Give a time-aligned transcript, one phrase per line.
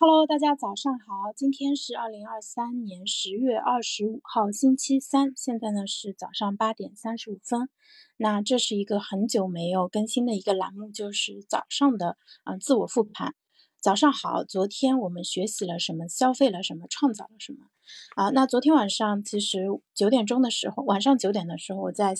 [0.00, 7.68] Hello，大家早上好，今天是二零二三年十月二十五号，星期三，现在呢是早上八点三十五分。
[8.16, 13.34] 那这是一个很久没有更新的一个栏目，就是早上的嗯自我复盘。
[13.80, 16.06] 早上好，昨天我们学习了什么？
[16.06, 16.86] 消费了什么？
[16.88, 17.66] 创造了什么？
[18.14, 22.14] 啊，那昨天晚上其实九点钟的时候，晚上九点的时候，我在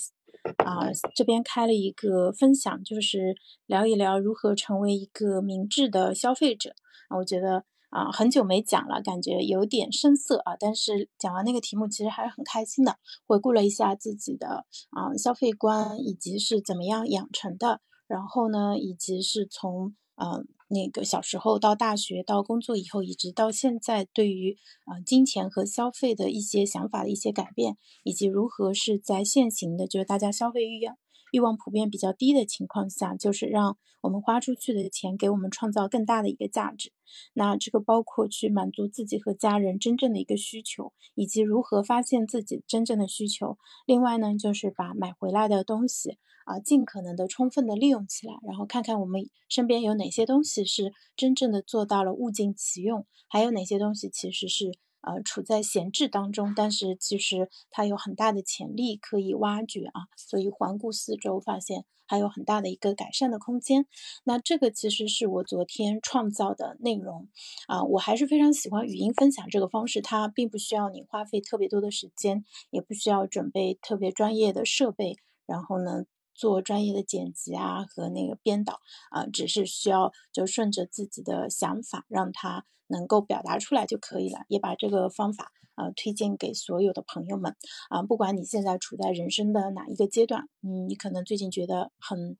[0.65, 3.35] 啊这边开了一个分享，就是
[3.65, 6.75] 聊一聊如何成为一个明智的消费者。
[7.09, 10.55] 啊，我觉得啊，很久没讲了，感觉有点生涩啊。
[10.59, 12.97] 但是讲完那个题目，其实还是很开心的。
[13.25, 24.55] 回顾了一下自己的啊消费观，以及是怎么样养成的，然后呢，以及是从嗯那个小时候到大学到工作以后，一直到现在，对于
[24.85, 30.95] 呃金钱和消费的一些想法的一些改变，以及如何是在现行的，就是大家消费欲望。
[31.31, 36.91] 欲望普遍比较低的情况下，就是让我们花出去的钱给我们创造更大的一个价值。
[37.33, 43.57] 那这个包括去满足自己和家人真正的一个需求，以及如何发现自己真正的需求。
[43.85, 54.71] 另外呢，就是把买回来的东西啊，尽可能的充分的利用起来，然后看看我们身边有哪些东西是真正的做到了物尽其用，还有哪些东西其实是。
[55.01, 63.85] 呃，处在闲置当中，但是其实它有很大的潜力可以挖掘啊，所以环顾四周，发现还有很大的一个改善的空间。
[64.23, 67.29] 那这个其实是我昨天创造的内容
[67.67, 76.05] 啊，我还是非常喜欢语音分享这个方式，它并不需要你花费特别多的时间，也不需要准备特别专业的设备，然后呢。
[76.39, 78.79] 做专业的剪辑啊和那个编导
[79.11, 84.45] 啊，只是需要就顺着自己的想法，让他能够表达出来就可以了。
[84.47, 87.57] 也把这个方法啊推荐给所有的朋友们
[87.89, 92.37] 啊，不管你现在处在人生的哪一个阶段，嗯，你可能最近觉得很。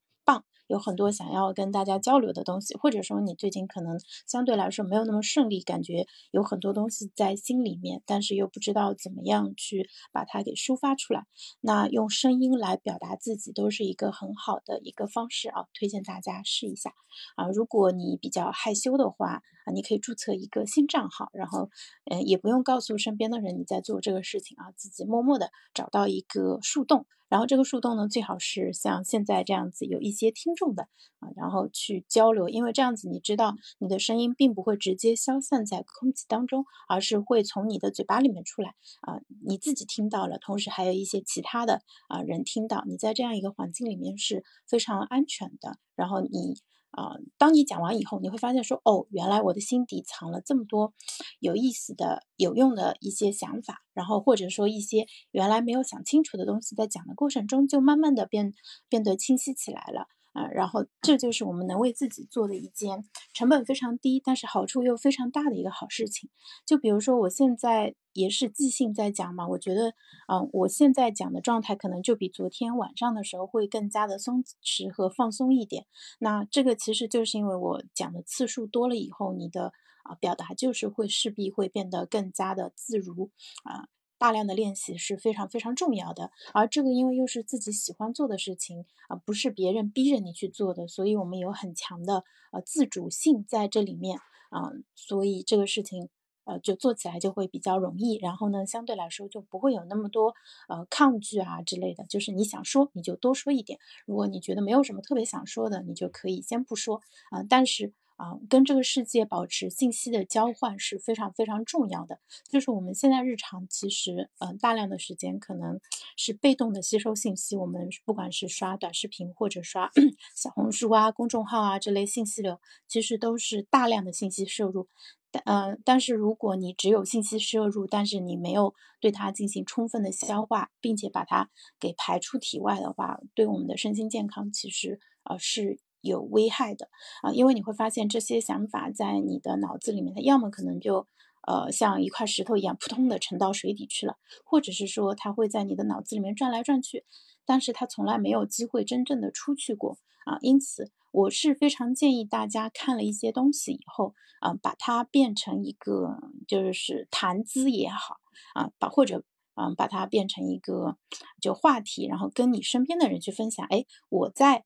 [0.70, 11.26] 有很多想要跟大家交流的东西，或者说你最近可能相对来说没有那么顺利，感觉有很多东西在心里面，但是又不知道怎么样去把它给抒发出来。
[11.60, 16.94] 那用声音来表达自己都是一个很好的一个方式啊，推荐大家试一下
[17.36, 17.48] 啊。
[17.50, 21.70] 如果你比较害羞的话你可以注册一个新账号，然后
[22.06, 27.06] 嗯，也不用告诉身边的人你在做这个事情啊，自己默默的找到一个树洞。
[27.30, 30.88] 然后这个树洞呢，最好是像现在这样子有一些听众的
[31.20, 38.70] 啊，然后去交流，因为这样子你知道你的声音并不会直接消散在空气当中，而是会从你的嘴巴里面出来
[39.02, 46.56] 啊，你自己听到了，同时还有一些其他的啊人听到，你在这样一个环境里面是非常安全的，然后你。
[46.92, 50.94] 啊，当你讲完以后，你会发现说，哦，原来我的心底藏了这么多
[51.40, 58.54] 有意思的、有用的一些想法，然后或者说一些原来没有想清楚的东西，在讲的过程中就慢慢的变
[58.90, 60.08] 变得清晰起来了。
[60.54, 66.30] 然后这就是我们能为自己做的一件成本非常低，但是好处又非常大的一个好事情。
[66.66, 69.94] 就比如说，我现在也是即兴在讲嘛，我觉得，
[70.28, 75.86] 嗯，我现在讲的状态可能就比昨天晚上的时候会更加的松弛和放松一点。
[76.20, 79.74] 那这个其实就是因为我讲的次数多了以后，你的
[80.04, 83.32] 啊表达就是会势必会变得更加的自如
[83.64, 83.88] 啊。
[84.20, 94.20] 大量的练习是非常非常重要的，而这个因为又是自己喜欢做的事情啊，不是别人逼着你去做的，所以我们有很强的呃自主性在这里面
[94.50, 96.10] 啊，所以这个事情
[96.44, 100.36] 呃就做起来就会比较容易，然后呢相对来说就不会有那么多
[100.68, 107.02] 呃抗拒啊之类的，就是你想说你就多说一点，如果你觉得没有什么特别想说的，你就可以先不说
[107.32, 107.94] 啊，但是。
[108.20, 112.20] 啊，跟这个世界保持信息的交换是非常非常重要的。
[112.50, 115.80] 就是我们现在日常其实，嗯，大量的时间可能
[116.18, 117.56] 是被动的吸收信息。
[117.56, 119.90] 我们不管是刷短视频或者刷
[120.36, 122.60] 小红书啊、公众号啊这类信息流，
[122.90, 124.90] 其实都是大量的信息摄入。
[125.32, 131.50] 但嗯，但是如果你只有信息摄入，但是你没有对它进行充分的消化，并且把它
[131.80, 135.80] 给排出体外的话，对我们的身心健康其实呃是。
[136.02, 136.90] 有危害的
[137.22, 141.08] 啊，因为你会发现这些想法在你的脑子里面，它要么可能就
[141.48, 144.16] 呃像一块石头一样扑通的沉到水底去了，
[144.46, 147.06] 或者是说它会在你的脑子里面转来转去，
[147.46, 150.38] 但是它从来没有机会真正的出去过啊。
[150.42, 156.18] 因此，我是非常建议大家看了一些东西以后啊，把它变成一个
[156.48, 158.18] 就是谈资也好
[158.54, 159.24] 啊，把或者
[159.56, 160.98] 嗯把它变成一个
[161.42, 163.66] 就话题，然后跟你身边的人去分享。
[163.70, 164.64] 哎，我在。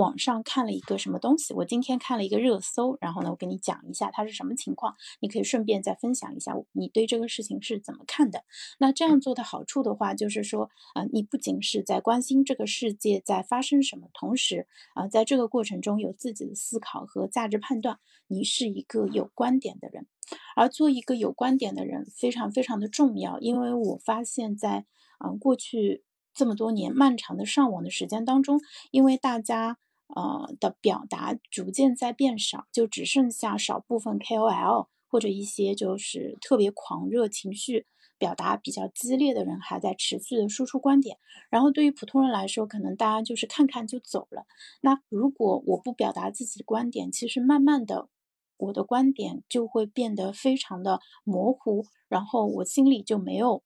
[0.00, 8.44] 网上看了一个什么东西，我今天看了一个热搜，然后呢，我跟你讲一下它是什么情况，你可以顺便再分享一下你对这个事情是怎么看的。
[8.78, 20.06] 那这样做的好处的话，就是说，呃，你不仅是在关心这个世界在发生什么，同时啊，在这个过程中有自己的思考和价值判断，你是一个有观点的人。
[20.56, 24.86] 而做一个有观点的人非常非常的重要，因为我发现，在
[25.22, 26.04] 嗯过去。
[26.32, 28.60] 这么多年漫长的上网的时间当中，
[28.92, 29.78] 因为大家
[30.14, 37.86] 呃的表达逐渐在变少，就只剩下少部分 KOL 或者一些就是特别狂热、情绪
[38.18, 41.18] 表达比较激烈的人还在持续的输出观点。
[41.48, 44.46] 然后对于普通人来说，可能大家就是看看就走了。
[44.80, 48.08] 那如果我不表达自己的观点，其实慢慢的
[48.56, 53.62] 我的观点就会变得非常的模糊，然后我心里就没有。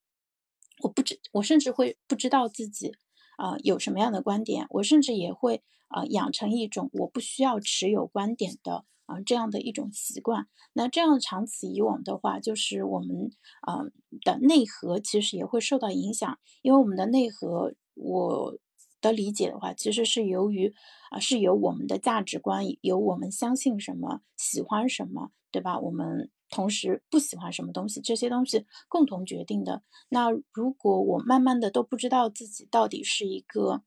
[0.82, 2.94] 我不知，我甚至会不知道自己
[3.36, 10.48] 啊有什么样的观点，我甚至也会啊养成一种我不需要持有观点的啊这样的一种习惯。
[10.72, 13.30] 那这样长此以往的话，就是我们
[13.62, 13.84] 啊
[14.22, 18.58] 的内核其实也会受到影响，因为我们的内核，我
[19.00, 20.74] 的理解的话，其实是由于
[21.10, 25.78] 啊是由我们的价值观，由我们相信什么，喜欢什么，对吧？
[25.78, 26.30] 我们。
[26.50, 29.82] 同时不喜欢什么东西，这些东西共同决定的。
[30.08, 33.82] 那如果我慢慢的都不知道自己到底是一个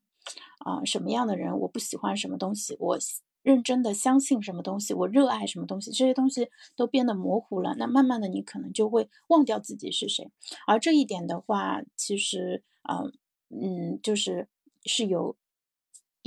[0.59, 2.97] 啊什么样的人，我不喜欢什么东西，我
[3.41, 7.75] 认真的相信什么东西，我热爱什么东西，这些东西都变得模糊了。
[7.77, 10.29] 那慢慢的你可能就会忘掉自己是谁。
[10.65, 13.03] 而这一点的话，其实啊
[13.49, 14.47] 嗯就是
[14.85, 15.35] 是有。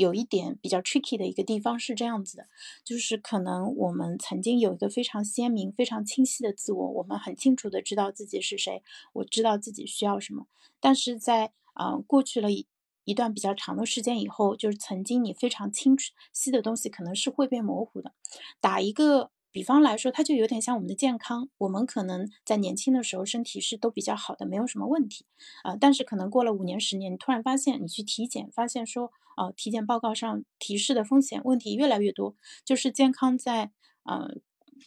[0.01, 2.47] 有一点比较 tricky 的一个地方是这样子的，
[2.83, 8.83] 就是可能我们曾经有一个非常鲜明、非常清晰的自我，我们很清楚的知道自己是谁，
[9.13, 10.47] 我知道自己需要什么。
[10.81, 12.67] 但是在啊过去了一
[13.05, 15.97] 一段比较长的时间以后，就是曾经你非常清
[16.33, 18.13] 晰的东西，可能是会变模糊的。
[18.61, 19.31] 打一个。
[19.53, 21.49] 比方来说，它就有点像我们的健康。
[21.59, 25.27] 我们可能在年轻的时候身体是都比较好的，没有什么问题
[25.65, 25.77] 啊。
[25.77, 33.73] 但是可能过了五年、十年，你突然发现，你去体检，发现说，哦，体检报告上提示的风险问题越来越多，就是健康在
[34.05, 34.37] 呃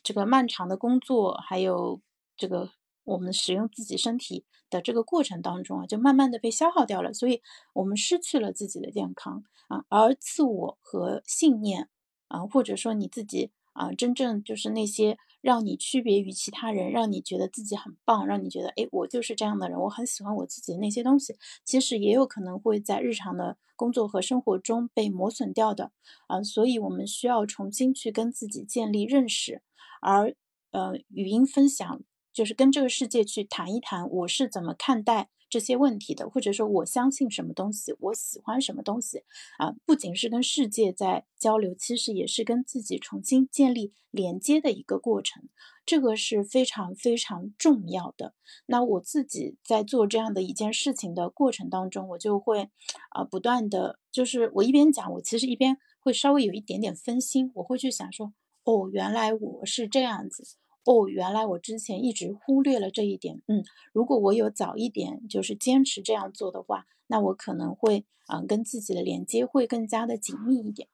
[0.02, 2.00] 这个漫长的工作，还有
[2.38, 2.72] 这个
[3.04, 7.14] 我们使用自己身体的这个过程当中啊，就慢慢的被消耗掉了。
[7.14, 7.42] 所以
[7.74, 11.90] 我们失去了自己的健康啊，而自我和信念
[12.30, 13.52] 啊，或者说你自己。
[13.74, 21.36] 啊，真正就是那些让你区别于其他人，让你觉得自己很棒，让你觉得哎，我就是这样的人，我很喜欢我自己的那些东西，
[21.66, 25.92] 其实也有可能会在日常的工作和生活中被磨损掉的
[26.28, 26.42] 啊。
[26.44, 29.62] 所以，我们需要重新去跟自己建立认识，
[30.02, 30.36] 而
[30.72, 32.02] 呃，语音分享
[32.34, 35.30] 就是跟这个世界去谈一谈，我是怎么看待。
[35.50, 39.20] 这些问题的，或者说我相信什么东西，我喜欢什么东西
[39.60, 45.44] 啊，不仅是跟世界在交流，其实也是跟自己重新建立连接的一个过程，
[45.86, 48.34] 这个是非常非常重要的。
[48.66, 52.72] 那我自己在做这样的一件事情的过程当中，我就会
[53.12, 58.34] 啊不断的，就是我一边讲，我其实一边会稍微有一点点分心，我会去想说，
[58.64, 60.58] 哦，原来我是这样子。
[60.86, 63.42] 哦，原来我之前一直忽略了这一点。
[63.48, 63.64] 嗯，
[63.94, 70.90] 如果我有早一点就是坚持这样做的话，那我可能会啊跟自己的连接会更加的紧密一点。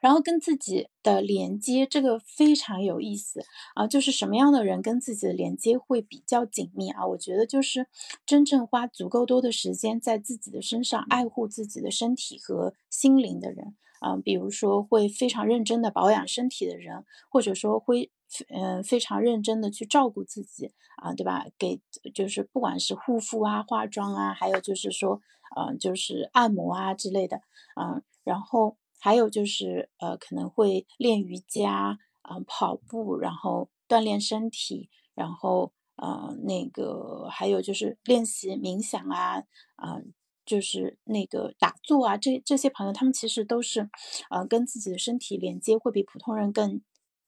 [0.00, 3.44] 然后跟自己的连接这个非常有意思
[3.74, 7.04] 啊，就是什么样的人跟自己的连接会比较紧密啊？
[7.08, 7.88] 我觉得就是
[8.24, 18.12] 真正花足够多的时间在自己的身上爱护自己的身体和心灵的人啊，比如说会非常认真的保养身体的人，或者说会。
[18.48, 21.46] 嗯，非常认真的去照顾自己啊，对吧？
[21.58, 21.80] 给
[22.14, 25.20] 就是不管是护肤啊、化妆啊，还有就是说，
[25.56, 27.40] 嗯，就是按摩啊之类的，
[27.80, 39.44] 嗯，然后还有就是呃，可能会练瑜伽啊、跑步，然后锻炼身体，然后呃，那个还有就是练习冥想啊，
[39.76, 40.00] 啊，
[40.44, 43.88] 就是那个打坐啊，这这些朋友他们其实都是，
[44.30, 46.82] 呃，跟自己的身体连接会比普通人更。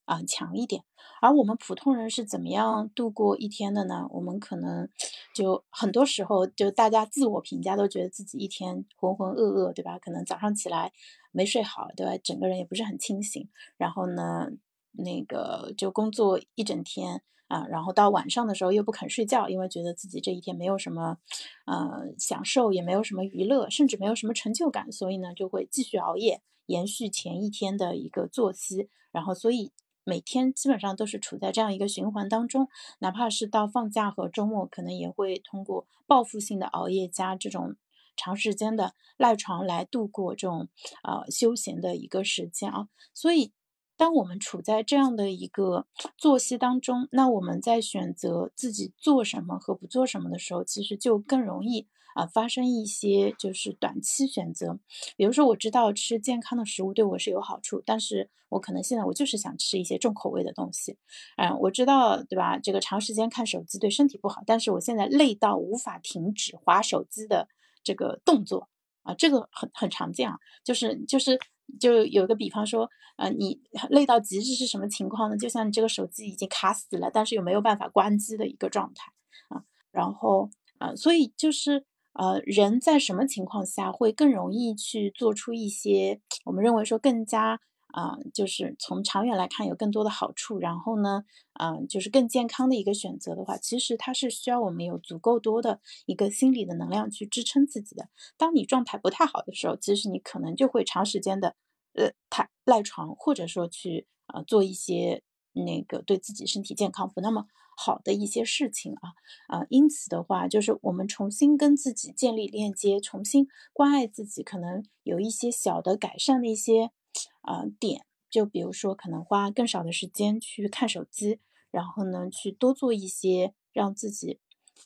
[0.09, 0.83] 啊，强一点。
[1.21, 4.07] 而我们普通人是怎么样度过一天的呢？
[4.09, 4.89] 我们可能
[5.35, 9.99] 就很多时候就大家自我评价都觉得自己一天浑浑噩噩，对吧？
[9.99, 10.91] 可能早上起来
[11.31, 12.17] 没睡好，对吧？
[12.23, 13.47] 整个人也不是很清醒。
[13.77, 14.49] 然后呢，
[14.93, 21.17] 那个就工作一整天啊，然后到晚上的时候又不肯睡觉，因为觉得自己这一天没有什么
[21.65, 28.89] 呃享受，也没有什么娱乐，甚至没有什么成就感，所以呢就会继续熬夜，延续前一天的一个作息。
[29.11, 29.71] 然后所以。
[30.09, 37.75] 每天基本上都是处在这样一个循环当中，哪怕是到放假和周末，可能也会通过报复性的熬夜加这种
[38.17, 40.67] 长时间的赖床来度过这种
[41.03, 42.87] 呃休闲的一个时间啊。
[43.13, 43.53] 所以，
[43.95, 45.85] 当我们处在这样的一个
[46.17, 51.87] 作息当中，那我们在选择自己做什么和不做什么的时候，其实就更容易。
[52.15, 54.79] 啊，发生一些就是短期选择，
[55.15, 60.97] 比如说我知道吃健康的食物对我是有好处，但是我可能现在我就是想吃一些重口味的东西。
[61.37, 62.57] 嗯，我知道，对吧？
[62.57, 67.47] 这个长时间看手机对身体不好，但是我现在累到无法停止划手机的
[67.83, 68.67] 这个动作
[69.03, 71.39] 啊，这个很很常见啊，就是就是
[71.79, 75.37] 就有个比方说，呃，你累到极致是什么情况呢？
[75.37, 79.11] 就像你这个手机已经卡死了，但是又没有办法关机的一个状态
[79.49, 80.49] 啊，然后
[80.79, 81.85] 啊，所以就是。
[82.19, 87.61] 呃，人在什么情况下会更容易去做出一些我们认为说更加
[87.93, 91.23] 啊，就是从长远来看有更多的好处，然后呢，
[91.53, 98.09] 嗯，就是更健康的一个选择的话，其实它是需要我们有足够多的一个心理的能量去支撑自己的。
[98.37, 101.55] 当你状态不太好的时候，其实你可能就会长时间的
[101.93, 105.23] 呃太赖床，或者说去呃做一些
[105.53, 107.47] 那个对自己身体健康不那么。
[107.81, 109.13] 好的一些事情啊，
[109.47, 116.91] 啊，因此的话，就是我们重新跟自己建立链接，重新关爱自己，可能有一些小的改善的一些
[117.39, 121.39] 啊点，就比如说可能花更少的时间去看手机，
[121.71, 124.41] 然后呢，去多做一些让自己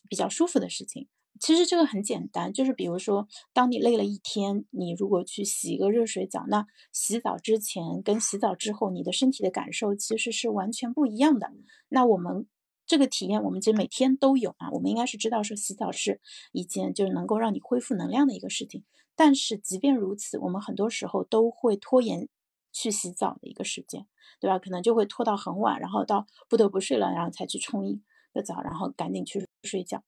[0.07, 1.07] 比较舒服的事情。
[1.43, 11.51] 其实这个很简单，就是比如说，当你累了一天，你如果去洗一个热水澡，那洗澡之前跟洗澡之后，你的身体的感受其实是完全不一样的。
[11.89, 12.47] 那我们。
[12.85, 16.19] 这个体验我们其实每天都有啊，我们应该是知道说洗澡是
[16.51, 18.83] 一件就是能够让你恢复能量的一个事情。
[19.15, 22.27] 但是即便如此，我们很多时候都会拖延
[22.73, 24.05] 去洗澡的一个时间，
[24.41, 24.59] 对吧？
[24.59, 28.01] 可能就会拖到很晚，然后到不得不睡了，然后才去冲一
[28.33, 30.03] 个澡，然后赶紧去睡觉。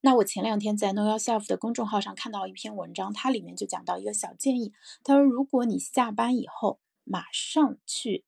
[0.00, 8.24] 那我前两天在 Know Yourself 的公众号上看到一篇文章，它里面就讲到一个小建议，他说如果你下班以后马上去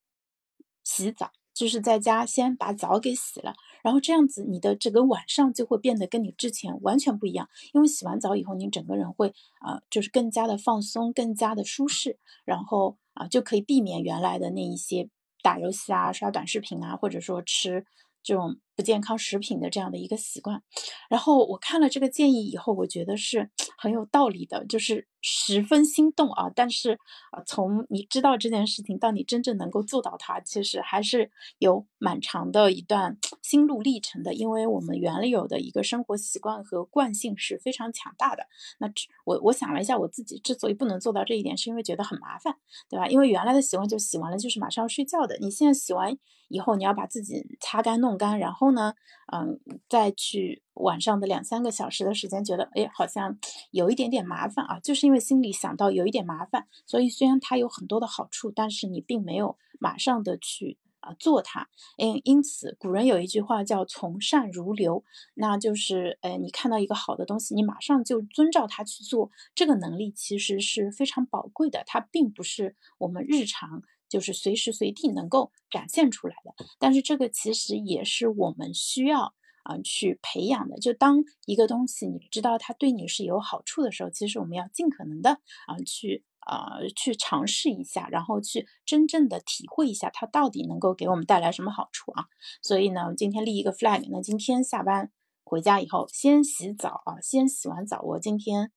[0.85, 1.33] 洗澡。
[1.57, 15.09] 就是在家先把澡给洗了，然后这样子你的整个晚上就会变得跟你之前完全不一样，因为洗完澡以后你整个人会啊，就是更加的放松，更加的舒适，然后啊就可以避免原来的那一些
[15.43, 17.87] 打游戏啊、刷短视频啊，或者说吃
[18.23, 18.61] 这种。
[18.77, 20.63] 不健康食品的这样的一个习惯，
[21.09, 26.51] 然后我看了这个建议以后，我觉得是 很有道理的，就是十分心动啊。
[26.55, 26.93] 但是
[27.31, 34.35] 啊，从你知道这件事情到你真正能够做到它，其实还是有蛮长的一段 心路历程的。
[34.35, 38.47] 因为我们原有的一个生活习惯和惯性是非常强大的。
[38.79, 38.93] 那
[39.25, 42.55] 我我想了一下，我自己之所以不能做到这一点，是因为觉得很麻烦，
[42.91, 43.07] 对吧？
[43.09, 46.15] 因为原来的习惯就洗完了就是马上要睡觉的，你现在洗完
[46.49, 48.66] 以后，你要把自己擦干弄干，然后。
[48.67, 48.95] 后呢，
[49.33, 53.39] 嗯，再去晚上的两三个小时的时间，觉得哎，好像
[53.71, 61.69] 有一点点麻烦啊，就是因为心里想到有一点麻烦，所以虽然它有很多的好处，但是你并没有马上的去啊做它。
[61.99, 65.05] 嗯，因此古人有一句话叫“从善如流”，
[65.35, 73.83] 那就是，呃，你看到一个好的东西，你马上就遵照它去做，这个能力其实是非常宝贵的，它并不是我们日常。
[74.17, 80.79] 就是随时随地能够展现出来的，但是这个其实也是我们需要啊去培养的。
[80.79, 85.33] 就当一个东西你知道它对你是有好处的时候，其实我们要尽可能的
[85.67, 92.25] 啊去啊去尝试一下，然后去真正的体会一下它到底能够给我们带来什么好处啊。
[92.63, 95.13] 所以呢，今天立一个 flag，那今天下班
[95.45, 98.73] 回家以后先洗澡啊，先洗完澡，我今天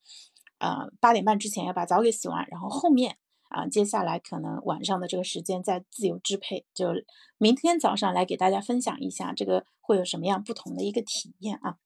[0.57, 3.15] 呃八点半之前要把澡给洗完，然后后面。
[3.49, 6.89] 啊，接下来可能晚上的这个时间再自由支配，就
[7.39, 11.77] 明天早上来给大家分享一下这个会有什么样不同的一个体验啊。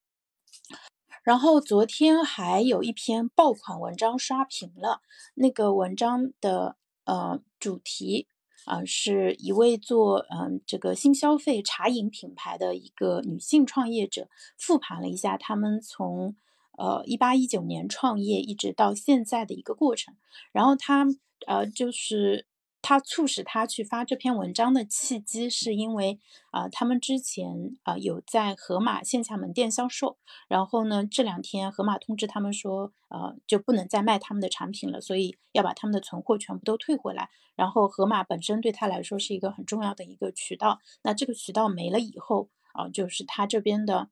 [1.24, 5.02] 然后昨天还有一篇爆款文章刷屏了，
[5.36, 8.28] 那个文章的呃主题
[8.66, 14.28] 啊是一位做嗯这个新消费茶饮品牌的一个女性创业者，
[14.58, 16.36] 复盘了一下他们从
[16.78, 20.18] 呃一八一九年创业一直到现在的一个过程，
[20.52, 21.08] 然后他。
[21.48, 22.46] 呃，就是
[22.82, 26.20] 他促使他去发这篇文章的契机，是因为
[26.52, 30.18] 啊，他们之前啊有在盒马线下门店销售，
[30.50, 37.30] 然后呢，这两天盒马通知他们说，呃，就不能再卖他们的产品了，所以要把他们的存货全部都退回来。
[37.56, 44.10] 然后盒马本身对他来说是一个很重要的一个渠道，那这个渠道没了以后啊，就是他这边的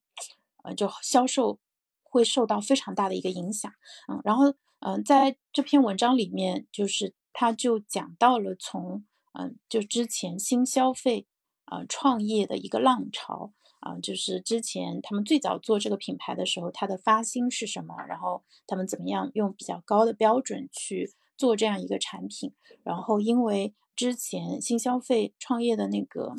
[0.63, 1.59] 呃，就销售
[2.03, 3.69] 会受到非常大的一个影响。
[4.07, 7.13] 嗯，然后嗯，在这篇文章里面就是。
[7.33, 11.25] 他就讲到了从嗯，就之前新消费
[11.65, 17.95] 啊创业的一个浪潮啊，就是之前他们最早做这个品牌的时候，它的发心是什么？
[18.07, 22.53] 然后他们怎么样用比较高的标准去做这样一个产品？
[22.83, 26.35] 然后因为之前新消费创业的那个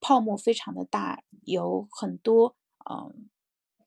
[0.00, 2.56] 泡沫非常的大，有很多
[2.90, 3.28] 嗯。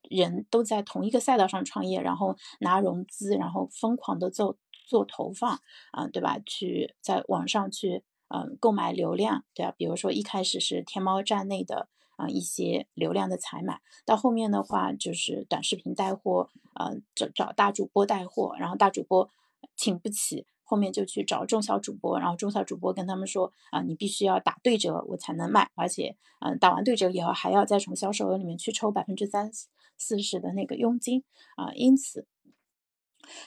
[0.09, 4.57] 人都在同一个赛道上创业，然后拿融资，然后疯狂的做
[4.87, 5.59] 做投放
[5.91, 6.39] 啊，对吧？
[6.45, 9.73] 去在网上去嗯购买流量，对吧？
[9.77, 19.29] 比如说一开始是天猫站内的啊一些流量的采买，到后面的话就是短视频带货，呃找找大主播带货，然后大主播
[19.75, 29.51] 请不起，后面就去找中小主播，然后中小主播跟他们说啊，你必须要打对折我才能卖，而且嗯打完对折以后还要再从销售额里面去抽百分之三。
[29.99, 31.23] 四十的那个佣金
[31.55, 32.27] 啊，因此，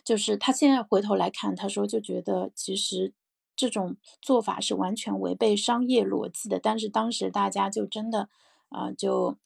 [0.05, 3.13] 就是他现在回头来看，他说就觉得其实
[3.55, 6.59] 这种做法是完全违背商业逻辑的。
[6.59, 8.29] 但是当时大家就真的
[8.69, 9.37] 啊，就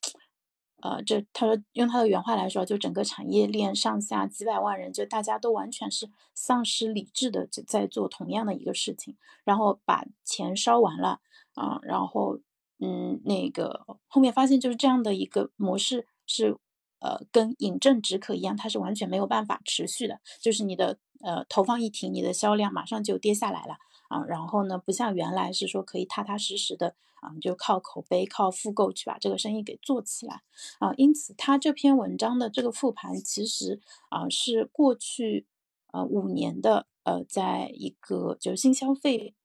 [0.81, 11.19] 呃，这他说用他的原话来说，就整个产业链上下几百万人，就大家都完全是丧失理智的就在做同样的一个事情，然后把钱烧完了
[11.53, 12.39] 啊，然后
[12.79, 16.57] 嗯，那个后面发现就是这样的一个模式是。
[16.99, 20.19] 呃，跟饮鸩止渴一样，它是完全没有办法持续的。
[20.41, 23.77] 就是你的呃投放一停，你的销量马上就跌下来了
[24.09, 24.23] 啊。
[24.27, 30.41] 然后呢，不像原来是说可以踏踏实实的啊，就靠口碑、靠复购去把这个生意给做起来
[30.79, 30.93] 啊。
[30.97, 35.45] 因此，他这篇文章的这个复盘其实啊是过去
[35.91, 39.35] 呃五年的呃，在一个就是新消费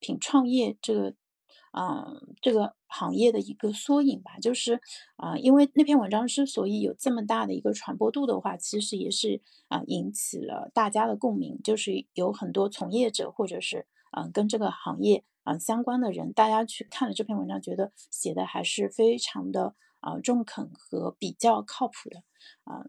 [0.00, 1.14] 品创业这个。
[1.76, 4.80] 嗯，这个行业的一个缩影吧，就是
[5.16, 13.86] 啊，因为那篇文章之所以有这么大的一个传播度的话，其实也是啊引起了大家的共鸣，就是有很多从业者或者是
[14.16, 22.22] 嗯跟这个行业啊相关的人，大家去看了这篇文章，觉得写的还是非常的啊中肯和比较靠谱的
[22.62, 22.86] 啊。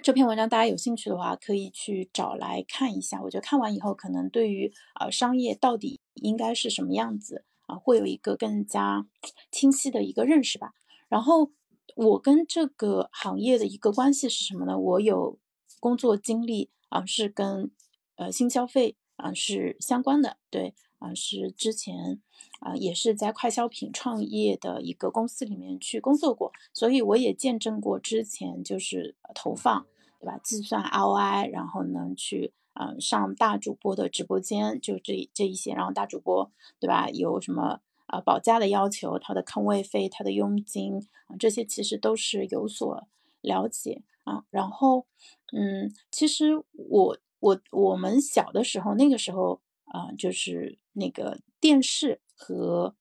[0.00, 3.20] 这篇文章大家有兴趣的话，可以去找来看一下。
[3.22, 7.44] 我觉得看完以后，可能对于啊商业到底应该是什么样子。
[7.68, 9.06] 啊，会有一个更加
[9.52, 10.72] 清晰的一个认识吧。
[11.08, 11.52] 然后
[11.96, 14.78] 我跟这个行业的一个关系是什么呢？
[14.78, 15.38] 我有
[15.78, 17.70] 工作经历啊，是跟
[18.16, 20.38] 呃新消费啊是相关的。
[20.50, 22.20] 对啊，是之前
[22.60, 29.86] 啊也是在快消品创业的一个公司里面去工作过，所以我也见证过之前就是投放，
[30.20, 30.38] 对吧？
[30.42, 32.52] 计算 ROI，然后呢去。
[32.80, 37.10] 嗯，上大主播的直播间就这这一些，然后大主播对吧？
[37.10, 41.04] 有什么啊保价的要求，他的坑位费、他的佣金，
[41.40, 43.08] 这些其实都是有所
[43.40, 44.44] 了解啊。
[44.50, 45.06] 然后，
[45.52, 52.94] 嗯，其实我我我们小的时候，那个时候啊，就是那个电视和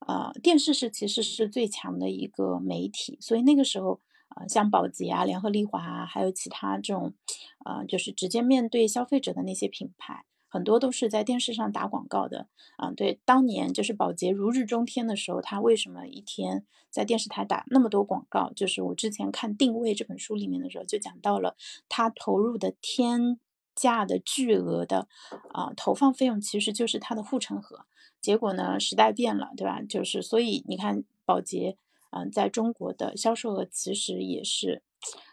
[0.00, 4.00] 啊电视是其实是最强的一个媒体，所以那个时候。
[4.34, 7.14] 啊，像宝洁啊、联合利华啊，还有其他这种，
[7.58, 12.48] 啊，就是直接面对消费者的那些品牌，很多都是在电视上打广告的。
[12.76, 18.52] 啊，对，当年就是宝洁如日中天的时候，它为什么一天在电视台打那么多广告？
[18.54, 21.56] 就是我之前看《定位》这本书里面的时候，就讲到了
[21.88, 23.38] 它投入的天
[23.74, 25.06] 价的巨额的
[25.52, 27.84] 啊投放费用，其实就是它的护城河。
[28.20, 29.82] 结果呢，时代变了，对吧？
[29.82, 31.76] 就是所以你看宝洁。
[32.12, 34.82] 嗯，在中国的销售额其实也是，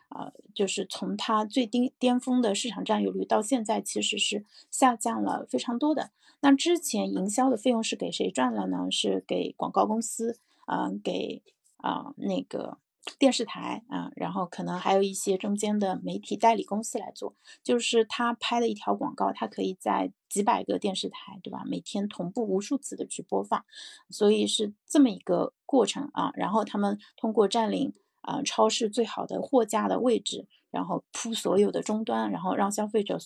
[0.09, 6.11] 啊，就是从它最巅巅峰的市场占有率到现在，其实是下降了非常多的。
[6.41, 8.87] 那之前营销的费用是给谁赚了呢？
[8.89, 11.43] 是给广告公司，嗯，给
[11.77, 12.77] 啊那个。
[13.17, 21.63] 电视台啊，然后可能还有一些中间的媒体代理公司来做，就是他拍的一条广告，他可以在几百个电视台，对吧？
[21.65, 23.65] 每天同步无数次的去播放，
[24.09, 26.31] 所以是这么一个过程啊。
[26.35, 30.47] 然后他们通过占领啊超市最好的货架的位置。
[30.71, 33.17] 然后铺所有的终端，然后让消费者，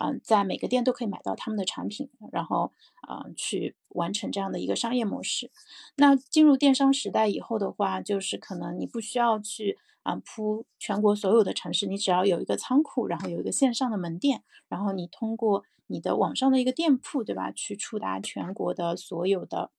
[0.00, 2.72] 嗯，在每个店都可以买到他们的产品，然后，
[3.06, 5.50] 嗯，去完成这样的一个商业模式。
[5.96, 19.70] 那进入电商时代以后的话，就是可能你不需要去啊铺全国所有的城市，你只要有一个仓库，然后有一个线上的门店，然后你通过你的网上的一个店铺，对吧，去触达全国的所有的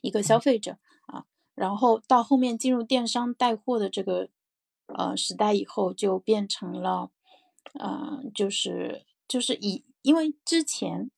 [0.00, 0.78] 一个消费者啊，
[1.56, 4.28] 然后到后面进入电商带货的这个。
[4.88, 7.10] 呃，时代以后就变成了，
[7.80, 11.10] 嗯，就是就是以，因为之前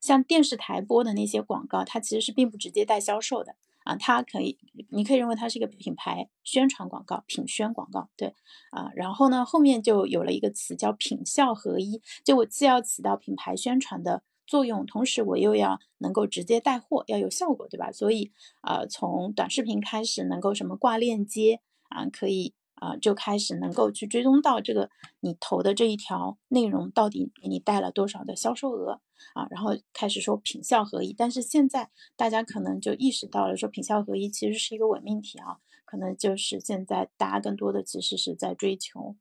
[0.00, 4.58] 像电视台播的那些广告，它其实是并不直接带销售的啊，它可以，
[4.90, 8.34] 你可以认为它是一个品牌宣传广告、品宣广告，对
[8.72, 17.90] 啊，然后呢，后面就有了一个词叫品效合一，就我既要起到品牌宣传的作用，同时我又要能够直接带货，要有效果，对吧？
[17.90, 29.00] 所以啊，从短视频开始能够什么挂链接啊，可以啊就开始能够去追踪到这个你投的这一条内容到底给你带了多少的销售额
[29.34, 31.12] 啊，然后开始说品效合一。
[31.12, 39.16] 但是现在大家可能就意识到了，说品效合一其实是一个伪命题啊，可能就是现在大家更多的其实是在追求。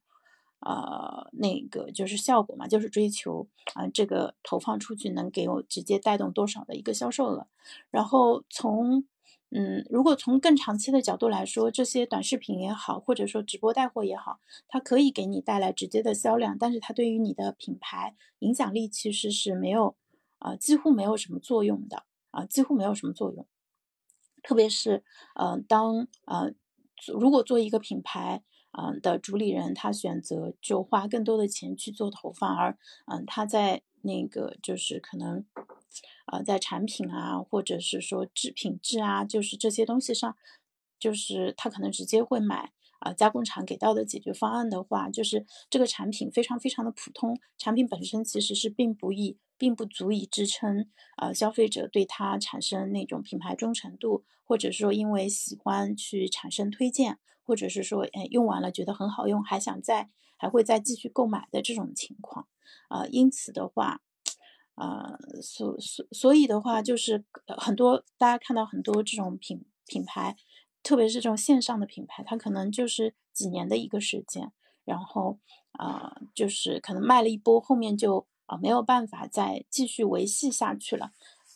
[0.65, 7.47] 呃，那个就是效果嘛，就是追求啊，这个投放出去能给我直接带动多少的一个销售额。
[7.91, 9.06] 然后从
[9.49, 19.95] 嗯，如果从更长期的角度来说，这些短视频也好，或者说直播带货也好，它可以给你带来直接的销量，但是它对于你的品牌影响力其实是没有
[20.39, 23.45] 啊，几乎没有什么作用的啊，几乎没有什么作用。
[24.41, 25.04] 特别是
[25.36, 26.54] 呃，当呃，
[27.13, 28.43] 如果做一个品牌。
[28.78, 35.46] 嗯的主理人，他选择就花更多的钱去做投放，而嗯他在那个就是可能，
[36.26, 40.36] 呃在产品啊，或者是说质品质啊，就是这些东西上，
[41.00, 57.19] 就是他可能直接会买啊加工厂给到的解决方案的话，就是这个产品非常非常的普通，产品本身其实是并不易，并不足以支撑呃消费者对它产生那种品牌忠诚度，或者说因为喜欢去产生推荐。
[57.45, 62.47] 或者是说，哎，用完了觉得很好用，还想再还会再继续购买的这种情况，
[62.88, 63.99] 啊，因此的话，
[64.76, 67.26] 啊，所所所以的话，就是
[67.58, 70.38] 很多大家看到很多这种品品牌，
[70.84, 74.54] 特别是这种线上的品牌，它可能就是几年的一个时间，
[74.86, 75.38] 然后
[75.73, 81.12] 啊，就是可能卖了一波，后面就啊没有办法再继续维系下去了。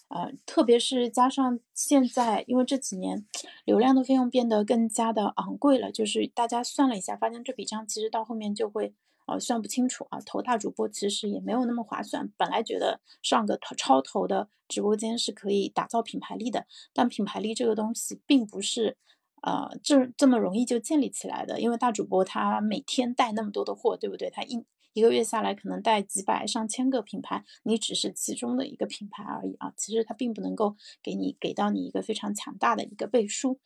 [0.10, 3.26] 呃，特别是加上现在，因为这几年
[3.66, 8.94] 流量的费用变得更加的昂贵了，就是大家算了一下，发现这笔账其实到后面就会
[9.26, 10.20] 呃算不清楚啊。
[10.26, 12.32] 投大主播其实也没有那么划算。
[12.38, 18.96] 本来觉得上个超投的直播间是可以打造品牌力的，但品牌力这个东西并不是
[19.42, 24.30] 呃这这么容易就建立起来的，因为大主播他每天带那么多的货，对不对？
[24.30, 24.64] 他一
[24.98, 33.60] 一个月下来可能带几百上千个品牌，你只是其中的一个品牌而已啊，其实它并不能够给你给到你一个非常强大的一个背书，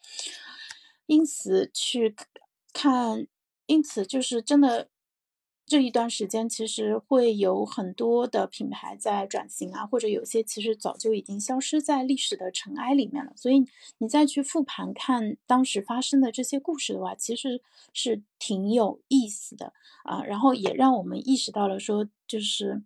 [1.06, 2.14] 因此去
[2.74, 3.26] 看，
[3.66, 4.90] 因此就是真的。
[5.72, 13.32] 这一段时间其实会有很多的品牌在转型啊，或者有些其实早就已经消失在历史的尘埃里面了。
[13.38, 13.66] 所以
[14.00, 17.62] 你再去复盘看当时发生的这些故事的话，其实
[17.94, 19.72] 是挺有意思的
[20.04, 20.22] 啊。
[20.26, 22.82] 然后也让我们意识到了说，就是。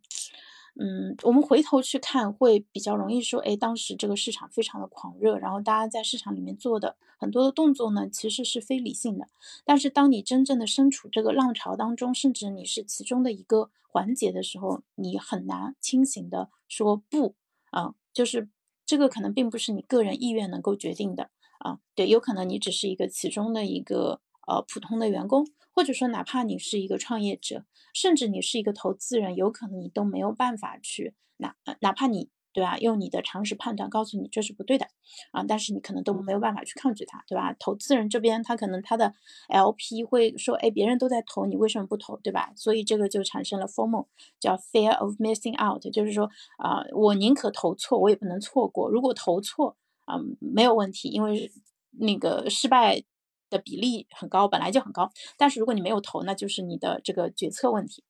[0.77, 9.27] 嗯，我们回头去看会比较容易说，哎，当时这个市场非常的狂热，然后大家在市场里面做的很多的动作呢，其实是非理性的。
[9.63, 17.35] 但是当你真正的身处这个浪潮当中，甚至你是其中的一个环节的时候，你很难清醒的说不
[17.71, 18.49] 啊，就是
[18.85, 25.45] 这个可能并不是你个人意愿能够决定的啊，对，有可能你只是一个其中的一个呃普通的员工。
[25.77, 34.87] 或者说，哪怕你是一个创业者，甚至你是一个投资人，有可能你都没有办法去哪哪怕你对吧，用你的常识判断告诉你这是不对的
[35.33, 37.53] 啊，但是你可能都没有办法去抗拒它，对吧？
[37.59, 39.13] 投资人这边他可能他的
[39.49, 42.53] LP 会说，哎，别人都在投，你为什么不投，对吧？
[42.55, 44.05] 所以这个就产生了 formal
[44.39, 48.89] 叫 Fear of Missing Out，就是说啊，我宁可投错，我也不能错过。
[48.89, 51.51] 如果投错啊，没有问题，因为
[51.99, 53.03] 那个失败。
[53.49, 55.11] 的比例很高，本来就很高。
[55.37, 58.03] 但是如果你没有投，那就是你的这个决策问题。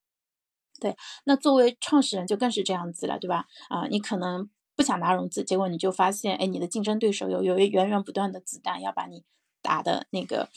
[0.78, 0.94] 对，
[1.24, 3.46] 那作为创始人就更是这样子了，对吧？
[3.70, 9.24] 啊，你可能不想拿融资，结果你就发现，哎，你的竞争对手有有源源不断的子弹要把你
[9.62, 10.50] 打的那个，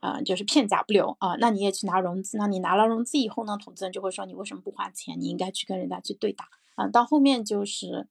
[0.00, 1.36] 啊，就是片甲不留啊。
[1.38, 5.20] 那你也去拿融资，那你拿了融资以后呢，投资人就会说你为什么不花钱？
[5.20, 6.46] 你应该去跟人家去对打
[6.76, 6.86] 啊。
[6.88, 8.08] 到后面就是，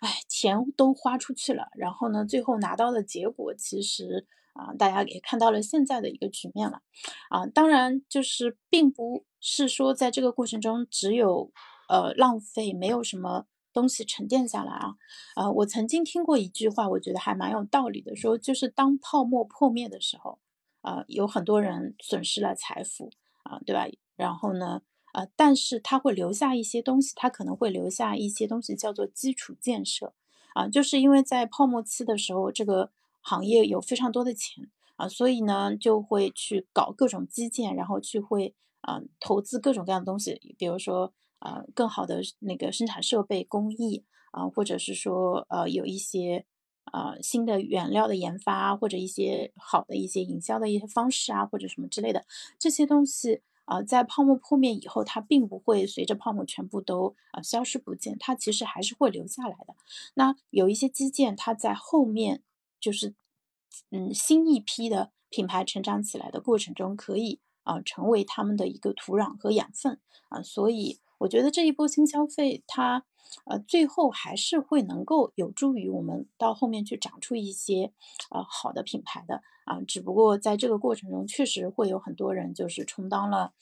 [0.00, 4.26] 哎，钱都花出去了，然后呢，最后拿到的结果其实。
[4.54, 6.82] 啊，大家也看到了现在的一个局面了，
[7.30, 11.52] 啊，当然就是并不是说在这个过程中只有
[11.88, 14.96] 呃浪费，没有什么东西沉淀下来啊，
[15.36, 20.40] 啊，我曾经听过一句话，我觉得还蛮有道理的，说就是当泡沫破灭的时候，
[20.80, 23.12] 啊，有很多人损失了财富
[23.44, 23.86] 啊，对吧？
[24.16, 24.82] 然后呢，
[25.18, 30.12] 呃，但是它会留下一些东西，它可能会留下一些东西叫做基础建设，
[30.54, 32.90] 啊，就是因为在泡沫期的时候，这个。
[33.20, 46.46] 行业有非常多的钱啊，所以呢就会去搞各种基建，然后去会啊投资各种各样的东西，比如说啊更好的那个生产设备工艺啊，或者是说呃有一些
[46.84, 52.24] 啊新的原料的研发，或者一些好的一些营销的一些方式啊，或者什么之类的
[52.58, 59.74] 这些东西啊，在泡沫破灭以后，它并不会随着泡沫全部都啊消失不见，它其实还是会留下来的。
[60.14, 62.42] 那有一些基建，它在后面
[62.80, 63.14] 就是
[63.90, 70.00] 嗯新一批的品牌成长起来的过程中，可以啊成为他们的一个土壤和养分
[70.30, 73.04] 啊，所以我觉得这一波新消费它。
[73.44, 77.92] 呃，最后还是会能够有助于我们到后面去长出一些
[78.30, 83.52] 呃好的品牌的啊，只不过在这个过程中，确实会有很多人就是充当了，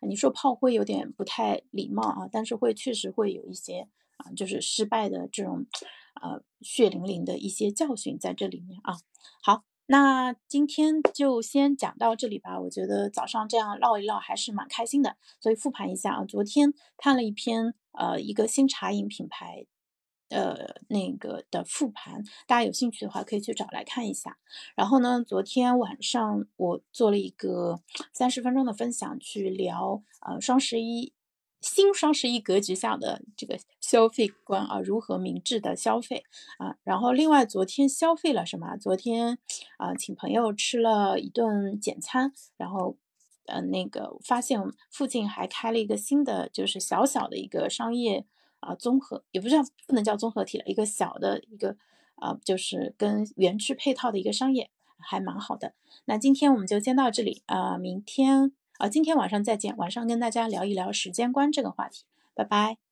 [0.00, 5.66] 你说炮灰有点不太礼貌啊，但是会确实会有一些啊，就是失败的这种
[6.22, 8.94] 呃血淋淋的一些教训在这里面啊。
[9.42, 9.64] 好。
[9.88, 12.58] 那今天就先讲到这里吧。
[12.58, 16.24] 我觉得早上这样唠一唠还是蛮开心的，所以复盘一下啊。
[16.24, 19.64] 昨天看了一篇呃一个新茶饮品牌，
[20.30, 24.38] 呃那个的复盘，大家有兴趣的话可以去找来看一下。
[24.74, 27.80] 然后呢，昨天晚上我做了一个
[28.12, 31.12] 三十分钟的分享，去聊呃双十一。
[31.62, 36.22] 新双十一格局下的这个消费观啊，如何明智的消费
[36.58, 36.76] 啊？
[36.84, 38.76] 然后另外昨天消费了什么？
[38.76, 39.38] 昨天
[39.78, 42.98] 啊，请朋友吃了一顿简餐，然后
[43.46, 44.60] 呃那个发现
[44.90, 48.26] 附近还开了一个新的，就是小小的一个商业
[48.60, 51.76] 啊综合，也不叫不能叫综合体了，一个小的一个
[52.16, 55.74] 啊，就是跟园区配套的一个商业，还蛮好的。
[56.04, 58.52] 那今天我们就先到这里啊，明天。
[58.78, 62.85] 啊，今天晚上再见，晚上跟大家聊一聊时间观这个话题，拜拜。